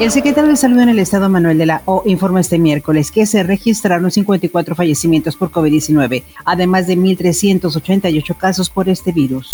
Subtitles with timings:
[0.00, 3.26] El secretario de Salud en el Estado, Manuel de la O, informó este miércoles que
[3.26, 9.50] se registraron 54 fallecimientos por COVID-19, además de 1.388 casos por este virus.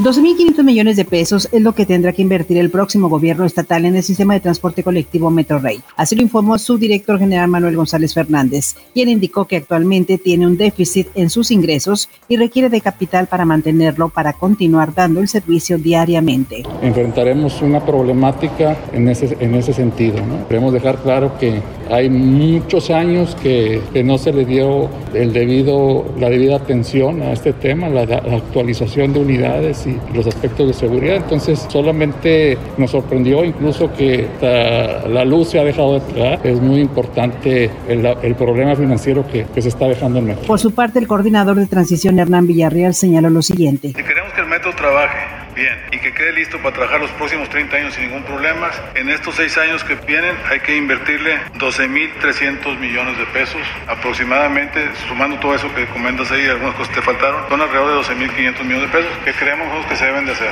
[0.00, 3.94] 12.500 millones de pesos es lo que tendrá que invertir el próximo gobierno estatal en
[3.94, 5.80] el sistema de transporte colectivo Metro Rey.
[5.96, 10.56] Así lo informó su director general Manuel González Fernández, quien indicó que actualmente tiene un
[10.56, 15.78] déficit en sus ingresos y requiere de capital para mantenerlo para continuar dando el servicio
[15.78, 16.64] diariamente.
[16.82, 19.83] Enfrentaremos una problemática en ese, en ese sentido.
[19.84, 20.46] ¿No?
[20.48, 26.04] Queremos dejar claro que hay muchos años que, que no se le dio el debido,
[26.18, 30.74] la debida atención a este tema, la, la actualización de unidades y los aspectos de
[30.74, 31.16] seguridad.
[31.16, 36.40] Entonces solamente nos sorprendió incluso que la luz se ha dejado de traer.
[36.44, 40.46] Es muy importante el, el problema financiero que, que, se está dejando en México.
[40.46, 43.88] Por su parte, el coordinador de transición Hernán Villarreal señaló lo siguiente.
[43.88, 47.48] Si queremos que el metro trabaje bien y que quede listo para trabajar los próximos
[47.48, 48.70] 30 años sin ningún problema.
[48.94, 55.38] En estos seis años que vienen hay que invertirle 12.300 millones de pesos aproximadamente, sumando
[55.38, 58.98] todo eso que comentas ahí, algunas cosas te faltaron, son alrededor de 12.500 millones de
[58.98, 60.50] pesos que creemos que se deben de hacer.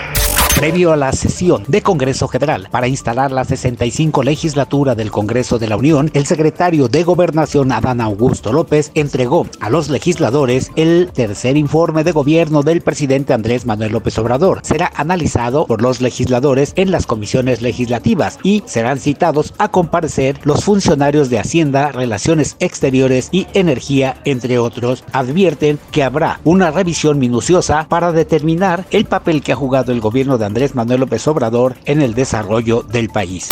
[0.57, 5.67] Previo a la sesión de Congreso Federal para instalar la 65 legislatura del Congreso de
[5.67, 11.57] la Unión, el secretario de Gobernación Adán Augusto López entregó a los legisladores el tercer
[11.57, 14.61] informe de gobierno del presidente Andrés Manuel López Obrador.
[14.63, 20.65] Será analizado por los legisladores en las comisiones legislativas y serán citados a comparecer los
[20.65, 25.05] funcionarios de Hacienda, Relaciones Exteriores y Energía, entre otros.
[25.13, 30.39] Advierten que habrá una revisión minuciosa para determinar el papel que ha jugado el gobierno
[30.39, 33.49] de Andrés Manuel López Obrador en el desarrollo del país.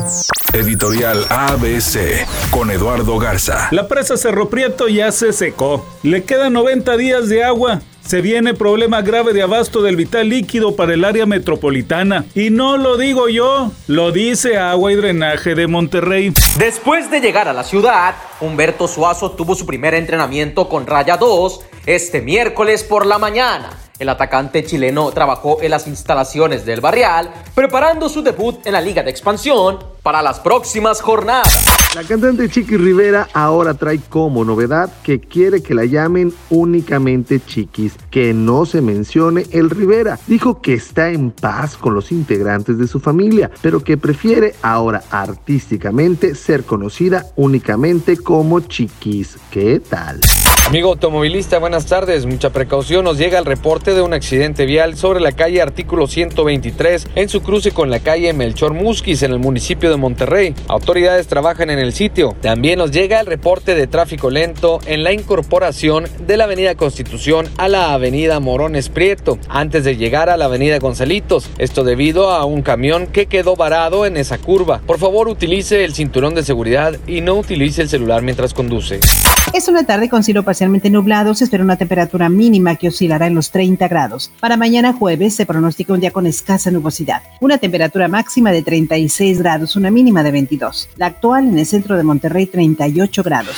[0.53, 3.69] Editorial ABC con Eduardo Garza.
[3.71, 5.87] La presa Cerro Prieto ya se secó.
[6.03, 7.81] Le quedan 90 días de agua.
[8.05, 12.25] Se viene problema grave de abasto del vital líquido para el área metropolitana.
[12.35, 16.33] Y no lo digo yo, lo dice Agua y Drenaje de Monterrey.
[16.59, 21.61] Después de llegar a la ciudad, Humberto Suazo tuvo su primer entrenamiento con Raya 2
[21.87, 23.90] este miércoles por la mañana.
[24.01, 29.03] El atacante chileno trabajó en las instalaciones del Barrial, preparando su debut en la Liga
[29.03, 31.67] de Expansión para las próximas jornadas.
[31.95, 37.97] La cantante Chiqui Rivera ahora trae como novedad que quiere que la llamen únicamente Chiquis,
[38.11, 40.19] que no se mencione el Rivera.
[40.27, 45.03] Dijo que está en paz con los integrantes de su familia, pero que prefiere ahora
[45.11, 49.37] artísticamente ser conocida únicamente como Chiquis.
[49.51, 50.21] ¿Qué tal?
[50.67, 52.27] Amigo automovilista, buenas tardes.
[52.27, 57.09] Mucha precaución nos llega el reporte de un accidente vial sobre la calle Artículo 123
[57.15, 60.55] en su cruce con la calle Melchor Musquis en el municipio de Monterrey.
[60.69, 62.37] Autoridades trabajan en el sitio.
[62.41, 67.49] También nos llega el reporte de tráfico lento en la incorporación de la avenida Constitución
[67.59, 71.49] a la avenida Morones Prieto antes de llegar a la avenida Gonzalitos.
[71.59, 74.81] Esto debido a un camión que quedó varado en esa curva.
[74.87, 79.01] Por favor utilice el cinturón de seguridad y no utilice el celular mientras conduce.
[79.53, 81.35] Es una tarde con cielo parcialmente nublado.
[81.35, 84.31] Se espera una temperatura mínima que oscilará en los 30 grados.
[84.41, 87.23] Para mañana jueves se pronostica un día con escasa nubosidad.
[87.41, 90.91] Una temperatura máxima de 36 grados, una mínima de 22.
[90.97, 93.57] La actual en el centro de Monterrey 38 grados.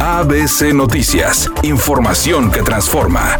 [0.00, 1.50] ABC Noticias.
[1.62, 3.36] Información que transforma.